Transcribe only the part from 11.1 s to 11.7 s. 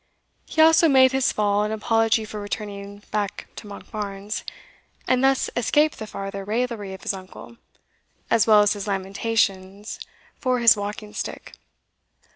stick.